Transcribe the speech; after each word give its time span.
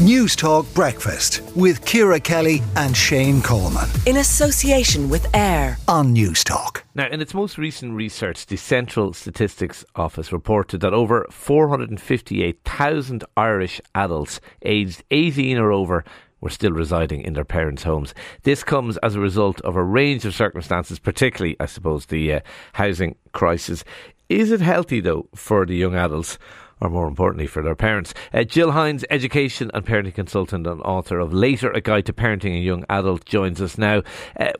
News 0.00 0.34
Talk 0.34 0.64
Breakfast 0.72 1.42
with 1.54 1.84
Ciara 1.84 2.18
Kelly 2.18 2.62
and 2.74 2.96
Shane 2.96 3.42
Coleman. 3.42 3.86
In 4.06 4.16
association 4.16 5.10
with 5.10 5.26
AIR 5.36 5.76
on 5.88 6.14
News 6.14 6.42
Talk. 6.42 6.86
Now, 6.94 7.06
in 7.08 7.20
its 7.20 7.34
most 7.34 7.58
recent 7.58 7.92
research, 7.92 8.46
the 8.46 8.56
Central 8.56 9.12
Statistics 9.12 9.84
Office 9.96 10.32
reported 10.32 10.80
that 10.80 10.94
over 10.94 11.26
458,000 11.30 13.24
Irish 13.36 13.78
adults 13.94 14.40
aged 14.62 15.04
18 15.10 15.58
or 15.58 15.70
over 15.70 16.02
were 16.40 16.48
still 16.48 16.72
residing 16.72 17.20
in 17.20 17.34
their 17.34 17.44
parents' 17.44 17.82
homes. 17.82 18.14
This 18.44 18.64
comes 18.64 18.96
as 19.02 19.16
a 19.16 19.20
result 19.20 19.60
of 19.60 19.76
a 19.76 19.84
range 19.84 20.24
of 20.24 20.34
circumstances, 20.34 20.98
particularly, 20.98 21.56
I 21.60 21.66
suppose, 21.66 22.06
the 22.06 22.32
uh, 22.32 22.40
housing 22.72 23.16
crisis. 23.32 23.84
Is 24.30 24.50
it 24.50 24.62
healthy, 24.62 25.00
though, 25.00 25.28
for 25.34 25.66
the 25.66 25.76
young 25.76 25.94
adults? 25.94 26.38
Or 26.80 26.90
more 26.90 27.06
importantly, 27.06 27.46
for 27.46 27.62
their 27.62 27.74
parents. 27.74 28.14
Uh, 28.32 28.44
Jill 28.44 28.72
Hines, 28.72 29.04
education 29.10 29.70
and 29.74 29.84
parenting 29.84 30.14
consultant 30.14 30.66
and 30.66 30.80
author 30.82 31.18
of 31.18 31.32
Later, 31.32 31.70
A 31.72 31.80
Guide 31.80 32.06
to 32.06 32.12
Parenting 32.12 32.56
a 32.56 32.60
Young 32.60 32.84
Adult, 32.88 33.24
joins 33.24 33.60
us 33.60 33.78
now. 33.78 34.02
Uh, 34.38 34.52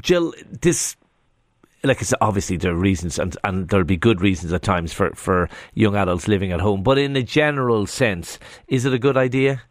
Jill, 0.00 0.32
this 0.60 0.96
like 1.84 1.98
I 1.98 2.02
said, 2.02 2.18
obviously 2.20 2.56
there 2.56 2.72
are 2.72 2.76
reasons, 2.76 3.18
and, 3.18 3.36
and 3.44 3.68
there'll 3.68 3.84
be 3.84 3.96
good 3.96 4.20
reasons 4.20 4.52
at 4.52 4.62
times 4.62 4.92
for, 4.92 5.10
for 5.14 5.48
young 5.74 5.96
adults 5.96 6.28
living 6.28 6.52
at 6.52 6.60
home. 6.60 6.82
But 6.82 6.98
in 6.98 7.16
a 7.16 7.22
general 7.22 7.86
sense, 7.86 8.38
is 8.68 8.84
it 8.84 8.94
a 8.94 8.98
good 8.98 9.16
idea? 9.16 9.62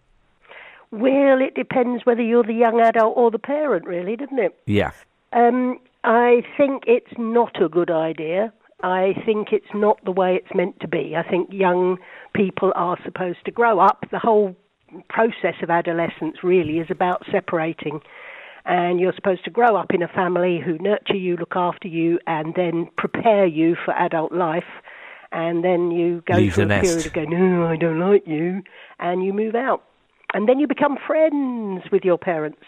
Well, 0.92 1.42
it 1.42 1.56
depends 1.56 2.06
whether 2.06 2.22
you're 2.22 2.44
the 2.44 2.54
young 2.54 2.82
adult 2.82 3.16
or 3.16 3.32
the 3.32 3.40
parent, 3.40 3.86
really, 3.86 4.18
doesn't 4.18 4.40
it? 4.40 4.60
Yeah. 4.66 4.92
Um, 5.32 5.80
I 6.04 6.44
think 6.58 6.84
it's 6.86 7.14
not 7.18 7.62
a 7.62 7.70
good 7.70 7.90
idea. 7.90 8.52
I 8.84 9.14
think 9.26 9.50
it's 9.52 9.74
not 9.74 10.04
the 10.06 10.12
way 10.12 10.36
it's 10.36 10.54
meant 10.56 10.80
to 10.82 10.88
be. 10.88 11.16
I 11.16 11.28
think 11.28 11.50
young 11.52 11.98
people 12.34 12.72
are 12.76 12.98
supposed 13.04 13.44
to 13.46 13.52
grow 13.52 13.80
up. 13.80 14.06
The 14.12 14.20
whole 14.20 14.56
process 15.10 15.56
of 15.62 15.70
adolescence 15.70 16.38
really 16.44 16.80
is 16.80 16.88
about 16.90 17.24
separating. 17.32 18.02
And 18.66 19.00
you're 19.00 19.14
supposed 19.16 19.44
to 19.46 19.50
grow 19.50 19.76
up 19.76 19.94
in 19.94 20.04
a 20.04 20.08
family 20.08 20.60
who 20.64 20.78
nurture 20.78 21.16
you, 21.16 21.36
look 21.38 21.56
after 21.56 21.88
you, 21.88 22.20
and 22.28 22.54
then 22.56 22.90
prepare 22.98 23.46
you 23.46 23.76
for 23.84 23.94
adult 23.94 24.32
life. 24.32 24.64
And 25.32 25.64
then 25.64 25.92
you 25.92 26.22
go 26.28 26.36
Leave 26.36 26.56
through 26.56 26.66
a 26.66 26.68
nest. 26.68 26.84
period 26.84 27.06
of 27.08 27.14
going, 27.14 27.30
no, 27.30 27.66
I 27.66 27.78
don't 27.78 28.00
like 28.00 28.28
you, 28.28 28.62
and 29.00 29.24
you 29.24 29.34
move 29.34 29.56
out. 29.56 29.84
And 30.34 30.48
then 30.48 30.60
you 30.60 30.68
become 30.68 30.98
friends 31.08 31.84
with 31.92 32.04
your 32.04 32.18
parents. 32.18 32.64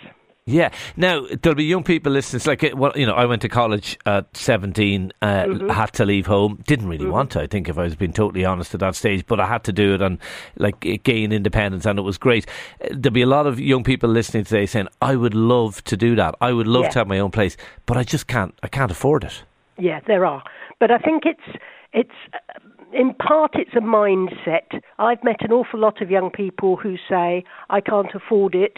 Yeah. 0.46 0.72
Now 0.98 1.26
there'll 1.42 1.56
be 1.56 1.64
young 1.64 1.84
people 1.84 2.12
listening. 2.12 2.38
It's 2.38 2.48
like, 2.48 2.70
well, 2.76 2.92
you 2.96 3.06
know, 3.06 3.14
I 3.14 3.26
went 3.26 3.42
to 3.44 3.50
college 3.50 3.98
at 4.06 4.36
seventeen. 4.36 5.14
Uh, 5.22 5.46
Mm-hmm. 5.46 5.70
Had 5.70 5.94
to 5.94 6.06
leave 6.06 6.26
home. 6.26 6.62
Didn't 6.68 6.88
really 6.88 7.06
want 7.06 7.32
to. 7.32 7.42
I 7.42 7.48
think, 7.48 7.70
if 7.70 7.78
I 7.78 7.84
was 7.84 7.96
being 7.96 8.12
totally 8.14 8.44
honest 8.44 8.74
at 8.74 8.80
that 8.82 8.96
stage, 8.96 9.26
but 9.26 9.40
I 9.40 9.46
had 9.48 9.64
to 9.66 9.72
do 9.74 9.94
it 9.94 10.02
and 10.02 10.18
like 10.58 10.80
gain 11.04 11.32
independence, 11.32 11.86
and 11.86 11.98
it 11.98 12.02
was 12.02 12.18
great. 12.18 12.46
Uh, 12.82 12.88
There'll 12.92 13.14
be 13.14 13.22
a 13.22 13.28
lot 13.28 13.48
of 13.48 13.60
young 13.60 13.84
people 13.84 14.10
listening 14.10 14.44
today 14.44 14.66
saying, 14.66 14.88
"I 15.02 15.16
would 15.16 15.34
love 15.34 15.82
to 15.86 15.96
do 15.98 16.16
that. 16.16 16.36
I 16.42 16.52
would 16.52 16.68
love 16.68 16.84
Yeah. 16.84 16.90
to 16.90 17.00
have 17.00 17.08
my 17.08 17.20
own 17.20 17.32
place, 17.32 17.56
but 17.86 17.96
I 17.98 18.04
just 18.04 18.28
can't. 18.28 18.54
I 18.64 18.68
can't 18.68 18.92
afford 18.92 19.24
it." 19.24 19.44
Yeah, 19.78 20.02
there 20.08 20.26
are, 20.26 20.44
but 20.80 20.92
I 20.92 20.98
think 20.98 21.24
it's 21.26 21.58
it's 21.94 22.20
uh, 22.34 22.60
in 22.92 23.14
part 23.14 23.52
it's 23.56 23.76
a 23.76 23.82
mindset. 23.82 24.82
I've 25.00 25.24
met 25.24 25.42
an 25.42 25.52
awful 25.54 25.80
lot 25.80 26.02
of 26.02 26.12
young 26.12 26.32
people 26.32 26.76
who 26.76 26.98
say 27.10 27.44
I 27.70 27.80
can't 27.82 28.14
afford 28.14 28.56
it, 28.56 28.78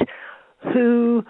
who 0.73 1.25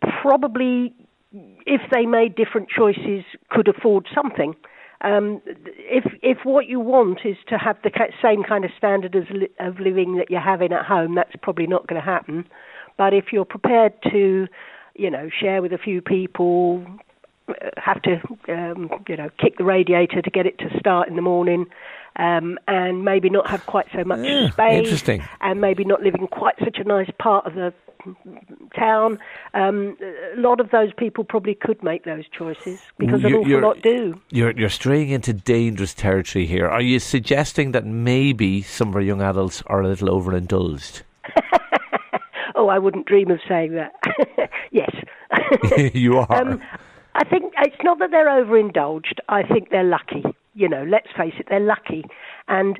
probably, 0.00 0.94
if 1.32 1.80
they 1.90 2.06
made 2.06 2.34
different 2.34 2.68
choices, 2.68 3.24
could 3.50 3.68
afford 3.68 4.06
something. 4.14 4.54
Um, 5.02 5.42
if 5.46 6.04
if 6.22 6.38
what 6.44 6.66
you 6.68 6.78
want 6.78 7.20
is 7.24 7.36
to 7.48 7.58
have 7.58 7.76
the 7.82 7.90
same 8.22 8.44
kind 8.44 8.64
of 8.64 8.70
standard 8.78 9.16
as 9.16 9.24
li- 9.30 9.48
of 9.58 9.80
living 9.80 10.16
that 10.16 10.30
you're 10.30 10.40
having 10.40 10.72
at 10.72 10.84
home, 10.84 11.16
that's 11.16 11.34
probably 11.42 11.66
not 11.66 11.88
going 11.88 12.00
to 12.00 12.04
happen. 12.04 12.46
But 12.96 13.12
if 13.12 13.26
you're 13.32 13.44
prepared 13.44 13.94
to, 14.12 14.46
you 14.94 15.10
know, 15.10 15.28
share 15.40 15.60
with 15.60 15.72
a 15.72 15.78
few 15.78 16.02
people, 16.02 16.86
uh, 17.48 17.52
have 17.76 18.00
to, 18.02 18.20
um, 18.48 18.90
you 19.08 19.16
know, 19.16 19.28
kick 19.38 19.58
the 19.58 19.64
radiator 19.64 20.22
to 20.22 20.30
get 20.30 20.46
it 20.46 20.58
to 20.58 20.78
start 20.78 21.08
in 21.08 21.16
the 21.16 21.22
morning, 21.22 21.66
um, 22.16 22.58
and 22.68 23.04
maybe 23.04 23.30
not 23.30 23.48
have 23.48 23.64
quite 23.66 23.86
so 23.94 24.04
much 24.04 24.20
Yeah, 24.24 24.50
space, 24.50 24.78
interesting. 24.84 25.22
and 25.40 25.60
maybe 25.60 25.84
not 25.84 26.02
live 26.02 26.14
in 26.14 26.26
quite 26.28 26.54
such 26.62 26.78
a 26.78 26.84
nice 26.84 27.10
part 27.18 27.46
of 27.46 27.54
the 27.54 27.72
town. 28.76 29.18
Um, 29.54 29.96
a 30.36 30.40
lot 30.40 30.58
of 30.60 30.70
those 30.70 30.92
people 30.96 31.22
probably 31.24 31.54
could 31.54 31.82
make 31.84 32.04
those 32.04 32.24
choices 32.36 32.80
because 32.98 33.22
an 33.22 33.30
You- 33.30 33.38
awful 33.38 33.48
you're- 33.48 33.62
lot 33.62 33.80
do. 33.82 34.20
You're 34.30 34.50
you're 34.52 34.68
straying 34.68 35.10
into 35.10 35.32
dangerous 35.32 35.94
territory 35.94 36.46
here. 36.46 36.66
Are 36.68 36.80
you 36.82 36.98
suggesting 36.98 37.70
that 37.72 37.84
maybe 37.86 38.60
some 38.62 38.88
of 38.88 38.96
our 38.96 39.00
young 39.00 39.22
adults 39.22 39.62
are 39.68 39.80
a 39.80 39.86
little 39.86 40.08
overindulged? 40.10 41.02
Oh, 42.54 42.68
I 42.68 42.78
wouldn't 42.78 43.06
dream 43.06 43.30
of 43.30 43.40
saying 43.48 43.72
that. 43.72 43.92
yes. 44.70 44.90
you 45.94 46.18
are. 46.18 46.30
Um, 46.30 46.60
I 47.14 47.24
think 47.24 47.52
it's 47.58 47.82
not 47.82 47.98
that 47.98 48.10
they're 48.10 48.28
overindulged. 48.28 49.20
I 49.28 49.42
think 49.42 49.70
they're 49.70 49.82
lucky. 49.84 50.22
You 50.54 50.68
know, 50.68 50.84
let's 50.88 51.08
face 51.16 51.34
it, 51.38 51.46
they're 51.48 51.60
lucky. 51.60 52.04
And 52.48 52.78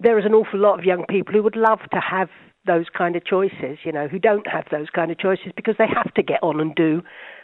there 0.00 0.18
is 0.18 0.24
an 0.24 0.34
awful 0.34 0.60
lot 0.60 0.78
of 0.78 0.84
young 0.84 1.04
people 1.08 1.34
who 1.34 1.42
would 1.42 1.56
love 1.56 1.80
to 1.92 2.00
have 2.00 2.28
those 2.66 2.86
kind 2.96 3.16
of 3.16 3.24
choices, 3.24 3.78
you 3.84 3.92
know, 3.92 4.08
who 4.08 4.18
don't 4.18 4.46
have 4.46 4.64
those 4.70 4.88
kind 4.90 5.10
of 5.10 5.18
choices 5.18 5.52
because 5.54 5.74
they 5.78 5.86
have 5.86 6.12
to 6.14 6.22
get 6.22 6.42
on 6.42 6.60
and 6.60 6.74
do. 6.74 7.02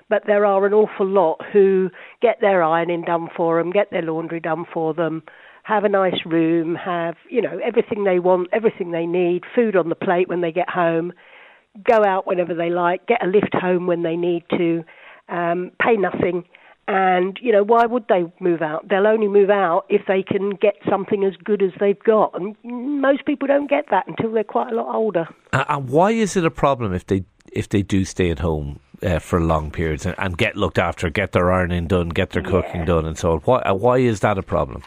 But 0.08 0.22
there 0.26 0.46
are 0.46 0.66
an 0.66 0.72
awful 0.72 1.06
lot 1.06 1.40
who 1.52 1.90
get 2.22 2.40
their 2.40 2.62
ironing 2.62 3.02
done 3.02 3.28
for 3.36 3.58
them, 3.58 3.70
get 3.70 3.90
their 3.90 4.02
laundry 4.02 4.40
done 4.40 4.64
for 4.72 4.94
them, 4.94 5.22
have 5.62 5.84
a 5.84 5.88
nice 5.88 6.24
room, 6.24 6.74
have, 6.74 7.16
you 7.28 7.42
know, 7.42 7.60
everything 7.64 8.04
they 8.04 8.18
want, 8.18 8.48
everything 8.52 8.90
they 8.90 9.06
need, 9.06 9.42
food 9.54 9.76
on 9.76 9.88
the 9.88 9.94
plate 9.94 10.28
when 10.28 10.40
they 10.40 10.52
get 10.52 10.68
home, 10.68 11.12
go 11.84 12.02
out 12.04 12.26
whenever 12.26 12.54
they 12.54 12.70
like, 12.70 13.06
get 13.06 13.22
a 13.22 13.28
lift 13.28 13.54
home 13.54 13.86
when 13.86 14.02
they 14.02 14.16
need 14.16 14.44
to, 14.50 14.82
um, 15.28 15.70
pay 15.80 15.96
nothing. 15.96 16.44
And, 16.92 17.38
you 17.40 17.52
know, 17.52 17.62
why 17.62 17.86
would 17.86 18.06
they 18.08 18.24
move 18.40 18.62
out? 18.62 18.88
They'll 18.88 19.06
only 19.06 19.28
move 19.28 19.48
out 19.48 19.84
if 19.88 20.02
they 20.08 20.24
can 20.24 20.50
get 20.50 20.74
something 20.88 21.22
as 21.22 21.34
good 21.36 21.62
as 21.62 21.70
they've 21.78 22.02
got. 22.02 22.34
And 22.34 22.56
most 22.64 23.24
people 23.26 23.46
don't 23.46 23.70
get 23.70 23.84
that 23.92 24.08
until 24.08 24.32
they're 24.32 24.42
quite 24.42 24.72
a 24.72 24.74
lot 24.74 24.92
older. 24.92 25.28
And 25.52 25.88
why 25.88 26.10
is 26.10 26.36
it 26.36 26.44
a 26.44 26.50
problem 26.50 26.92
if 26.92 27.06
they 27.06 27.22
if 27.52 27.68
they 27.68 27.82
do 27.82 28.04
stay 28.04 28.30
at 28.30 28.40
home 28.40 28.80
uh, 29.04 29.20
for 29.20 29.40
long 29.40 29.70
periods 29.70 30.04
and, 30.04 30.16
and 30.18 30.36
get 30.36 30.56
looked 30.56 30.80
after, 30.80 31.08
get 31.10 31.30
their 31.30 31.52
ironing 31.52 31.86
done, 31.86 32.08
get 32.08 32.30
their 32.30 32.42
cooking 32.42 32.84
done, 32.84 33.06
and 33.06 33.16
so 33.16 33.34
on? 33.34 33.38
Why 33.44 33.60
uh, 33.60 33.74
why 33.74 33.98
is 33.98 34.18
that 34.20 34.36
a 34.36 34.42
problem? 34.42 34.82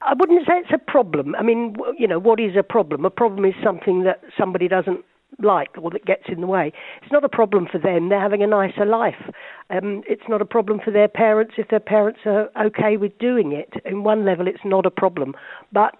I 0.00 0.14
wouldn't 0.18 0.44
say 0.48 0.54
it's 0.58 0.72
a 0.72 0.90
problem. 0.90 1.36
I 1.36 1.44
mean, 1.44 1.76
you 1.96 2.08
know, 2.08 2.18
what 2.18 2.40
is 2.40 2.56
a 2.58 2.64
problem? 2.64 3.04
A 3.04 3.10
problem 3.10 3.44
is 3.44 3.54
something 3.62 4.02
that 4.02 4.22
somebody 4.36 4.66
doesn't 4.66 5.04
like 5.42 5.70
or 5.80 5.90
that 5.90 6.04
gets 6.04 6.24
in 6.28 6.40
the 6.40 6.46
way. 6.46 6.72
It's 7.02 7.12
not 7.12 7.24
a 7.24 7.28
problem 7.28 7.66
for 7.70 7.78
them. 7.78 8.08
They're 8.08 8.20
having 8.20 8.42
a 8.42 8.46
nicer 8.46 8.84
life. 8.84 9.30
Um, 9.70 10.02
it's 10.06 10.28
not 10.28 10.42
a 10.42 10.44
problem 10.44 10.80
for 10.84 10.90
their 10.90 11.08
parents 11.08 11.54
if 11.58 11.68
their 11.68 11.80
parents 11.80 12.20
are 12.26 12.48
okay 12.66 12.96
with 12.96 13.18
doing 13.18 13.52
it. 13.52 13.72
In 13.84 14.04
one 14.04 14.24
level, 14.24 14.46
it's 14.46 14.64
not 14.64 14.86
a 14.86 14.90
problem. 14.90 15.34
But 15.72 15.96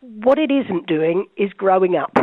what 0.00 0.38
it 0.38 0.50
isn't 0.50 0.86
doing 0.86 1.26
is 1.36 1.52
growing 1.52 1.96
up. 1.96 2.16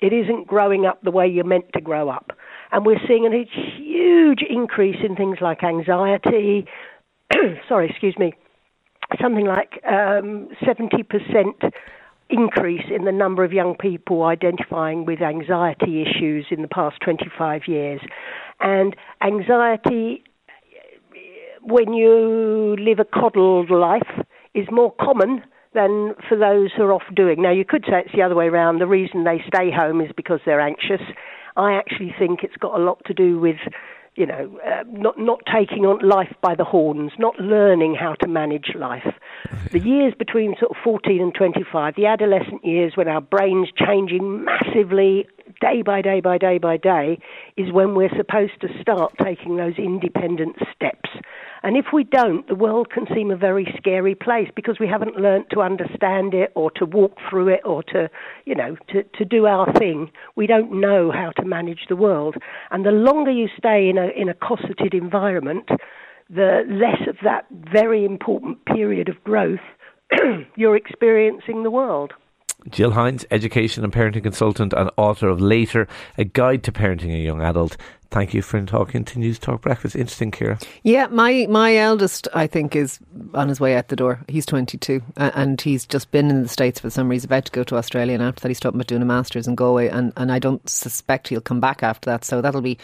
It 0.00 0.12
isn't 0.12 0.48
growing 0.48 0.84
up 0.84 1.00
the 1.02 1.12
way 1.12 1.28
you're 1.28 1.44
meant 1.44 1.72
to 1.74 1.80
grow 1.80 2.08
up. 2.08 2.32
And 2.72 2.84
we're 2.84 3.00
seeing 3.06 3.26
a 3.26 3.44
huge 3.78 4.40
increase 4.48 4.96
in 5.08 5.14
things 5.14 5.38
like 5.40 5.62
anxiety. 5.62 6.66
Sorry, 7.68 7.88
excuse 7.88 8.16
me 8.18 8.34
something 9.20 9.46
like 9.46 9.80
um, 9.86 10.48
70% 10.62 11.72
increase 12.32 12.84
in 12.90 13.04
the 13.04 13.12
number 13.12 13.44
of 13.44 13.52
young 13.52 13.76
people 13.78 14.24
identifying 14.24 15.04
with 15.04 15.20
anxiety 15.20 16.02
issues 16.02 16.46
in 16.50 16.62
the 16.62 16.68
past 16.68 16.96
25 17.04 17.62
years. 17.68 18.00
And 18.60 18.96
anxiety, 19.22 20.24
when 21.60 21.92
you 21.92 22.76
live 22.78 22.98
a 22.98 23.04
coddled 23.04 23.70
life, 23.70 24.24
is 24.54 24.66
more 24.70 24.94
common 25.00 25.42
than 25.74 26.14
for 26.28 26.36
those 26.36 26.70
who 26.76 26.82
are 26.82 26.92
off 26.92 27.02
doing. 27.14 27.40
Now, 27.40 27.52
you 27.52 27.64
could 27.64 27.84
say 27.88 28.00
it's 28.04 28.14
the 28.14 28.22
other 28.22 28.34
way 28.34 28.46
around. 28.46 28.78
The 28.78 28.86
reason 28.86 29.24
they 29.24 29.42
stay 29.46 29.70
home 29.70 30.00
is 30.00 30.10
because 30.16 30.40
they're 30.44 30.60
anxious. 30.60 31.00
I 31.56 31.72
actually 31.72 32.14
think 32.18 32.40
it's 32.42 32.56
got 32.56 32.78
a 32.78 32.82
lot 32.82 33.02
to 33.06 33.14
do 33.14 33.38
with 33.38 33.56
you 34.14 34.26
know, 34.26 34.58
uh, 34.66 34.84
not 34.88 35.18
not 35.18 35.40
taking 35.50 35.86
on 35.86 36.06
life 36.06 36.34
by 36.42 36.54
the 36.54 36.64
horns, 36.64 37.12
not 37.18 37.38
learning 37.40 37.94
how 37.94 38.14
to 38.16 38.28
manage 38.28 38.72
life. 38.74 39.14
The 39.70 39.80
years 39.80 40.12
between 40.18 40.54
sort 40.58 40.70
of 40.70 40.76
14 40.84 41.20
and 41.20 41.34
25, 41.34 41.94
the 41.96 42.06
adolescent 42.06 42.64
years 42.64 42.92
when 42.94 43.08
our 43.08 43.22
brains 43.22 43.68
changing 43.74 44.44
massively 44.44 45.26
day 45.60 45.82
by 45.82 46.02
day 46.02 46.20
by 46.20 46.36
day 46.36 46.58
by 46.58 46.76
day, 46.76 47.18
is 47.56 47.72
when 47.72 47.94
we're 47.94 48.14
supposed 48.16 48.60
to 48.60 48.68
start 48.80 49.14
taking 49.22 49.56
those 49.56 49.78
independent 49.78 50.56
steps. 50.74 51.10
And 51.62 51.76
if 51.76 51.86
we 51.92 52.04
don't, 52.04 52.46
the 52.48 52.54
world 52.54 52.90
can 52.90 53.06
seem 53.14 53.30
a 53.30 53.36
very 53.36 53.72
scary 53.76 54.14
place 54.14 54.48
because 54.54 54.78
we 54.80 54.88
haven't 54.88 55.16
learnt 55.16 55.48
to 55.50 55.60
understand 55.60 56.34
it 56.34 56.50
or 56.54 56.70
to 56.72 56.84
walk 56.84 57.16
through 57.28 57.48
it 57.48 57.60
or 57.64 57.82
to, 57.84 58.10
you 58.44 58.54
know, 58.54 58.76
to, 58.88 59.04
to 59.04 59.24
do 59.24 59.46
our 59.46 59.72
thing. 59.74 60.10
We 60.34 60.46
don't 60.46 60.80
know 60.80 61.12
how 61.12 61.30
to 61.40 61.44
manage 61.44 61.86
the 61.88 61.96
world. 61.96 62.36
And 62.70 62.84
the 62.84 62.90
longer 62.90 63.30
you 63.30 63.48
stay 63.56 63.88
in 63.88 63.96
a, 63.96 64.08
in 64.08 64.28
a 64.28 64.34
cosseted 64.34 64.92
environment, 64.92 65.68
the 66.28 66.62
less 66.68 67.08
of 67.08 67.16
that 67.22 67.46
very 67.50 68.04
important 68.04 68.64
period 68.64 69.08
of 69.08 69.22
growth 69.22 69.60
you're 70.56 70.76
experiencing 70.76 71.62
the 71.62 71.70
world. 71.70 72.12
Jill 72.70 72.92
Hines, 72.92 73.24
education 73.30 73.84
and 73.84 73.92
parenting 73.92 74.22
consultant 74.22 74.72
and 74.72 74.90
author 74.96 75.28
of 75.28 75.40
Later, 75.40 75.88
a 76.18 76.24
guide 76.24 76.62
to 76.64 76.72
parenting 76.72 77.14
a 77.14 77.18
young 77.18 77.40
adult. 77.40 77.76
Thank 78.12 78.34
you 78.34 78.42
for 78.42 78.62
talking 78.66 79.06
to 79.06 79.18
Newstalk 79.18 79.62
Breakfast. 79.62 79.96
Interesting, 79.96 80.30
Ciara. 80.32 80.58
Yeah, 80.82 81.06
my 81.06 81.46
my 81.48 81.76
eldest, 81.76 82.28
I 82.34 82.46
think, 82.46 82.76
is 82.76 82.98
on 83.32 83.48
his 83.48 83.58
way 83.58 83.74
out 83.74 83.88
the 83.88 83.96
door. 83.96 84.20
He's 84.28 84.44
22 84.44 85.00
and 85.16 85.58
he's 85.58 85.86
just 85.86 86.10
been 86.10 86.28
in 86.28 86.42
the 86.42 86.48
States 86.48 86.78
for 86.78 86.90
some 86.90 87.08
reason, 87.08 87.28
about 87.28 87.46
to 87.46 87.52
go 87.52 87.64
to 87.64 87.76
Australia. 87.76 88.12
And 88.12 88.22
after 88.22 88.42
that, 88.42 88.48
he's 88.48 88.60
talking 88.60 88.78
about 88.78 88.88
doing 88.88 89.00
a 89.00 89.06
master's 89.06 89.48
in 89.48 89.54
Galway. 89.54 89.88
And, 89.88 90.12
and 90.18 90.30
I 90.30 90.38
don't 90.38 90.68
suspect 90.68 91.28
he'll 91.28 91.40
come 91.40 91.58
back 91.58 91.82
after 91.82 92.10
that. 92.10 92.26
So 92.26 92.42
that'll 92.42 92.60
be 92.60 92.76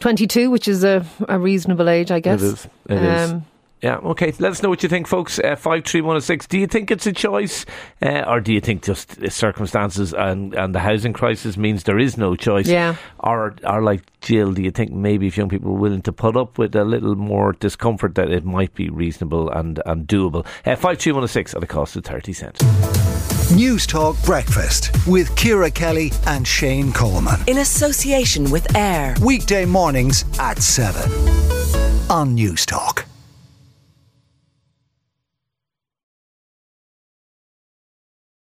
22, 0.00 0.50
which 0.50 0.68
is 0.68 0.84
a, 0.84 1.02
a 1.30 1.38
reasonable 1.38 1.88
age, 1.88 2.10
I 2.10 2.20
guess. 2.20 2.42
It 2.42 2.46
is. 2.46 2.68
It 2.90 2.98
um, 2.98 3.36
is. 3.36 3.42
Yeah, 3.80 3.98
okay. 3.98 4.32
Let 4.40 4.50
us 4.50 4.62
know 4.62 4.70
what 4.70 4.82
you 4.82 4.88
think, 4.88 5.06
folks. 5.06 5.38
Uh, 5.38 5.54
five 5.54 5.84
three 5.84 6.00
one 6.00 6.20
six. 6.20 6.48
Do 6.48 6.58
you 6.58 6.66
think 6.66 6.90
it's 6.90 7.06
a 7.06 7.12
choice, 7.12 7.64
uh, 8.02 8.24
or 8.26 8.40
do 8.40 8.52
you 8.52 8.60
think 8.60 8.82
just 8.82 9.30
circumstances 9.30 10.12
and, 10.12 10.52
and 10.54 10.74
the 10.74 10.80
housing 10.80 11.12
crisis 11.12 11.56
means 11.56 11.84
there 11.84 11.98
is 11.98 12.16
no 12.18 12.34
choice? 12.34 12.66
Yeah. 12.66 12.96
Or, 13.20 13.54
or 13.64 13.82
like 13.82 14.02
Jill, 14.20 14.52
do 14.52 14.62
you 14.62 14.72
think 14.72 14.90
maybe 14.90 15.28
if 15.28 15.36
young 15.36 15.48
people 15.48 15.70
are 15.70 15.78
willing 15.78 16.02
to 16.02 16.12
put 16.12 16.36
up 16.36 16.58
with 16.58 16.74
a 16.74 16.84
little 16.84 17.14
more 17.14 17.52
discomfort, 17.52 18.16
that 18.16 18.32
it 18.32 18.44
might 18.44 18.74
be 18.74 18.88
reasonable 18.90 19.48
and 19.50 19.80
and 19.86 20.08
doable? 20.08 20.44
Uh, 20.66 20.74
five 20.74 20.98
three 20.98 21.12
one 21.12 21.28
six 21.28 21.54
at 21.54 21.62
a 21.62 21.66
cost 21.66 21.94
of 21.94 22.04
thirty 22.04 22.32
cents. 22.32 22.60
News 23.52 23.86
Talk 23.86 24.16
Breakfast 24.24 24.90
with 25.06 25.34
Ciara 25.36 25.70
Kelly 25.70 26.12
and 26.26 26.46
Shane 26.46 26.92
Coleman 26.92 27.40
in 27.46 27.58
association 27.58 28.50
with 28.50 28.76
Air. 28.76 29.14
Weekday 29.22 29.64
mornings 29.64 30.24
at 30.38 30.58
seven 30.58 31.10
on 32.10 32.36
Newstalk. 32.36 33.07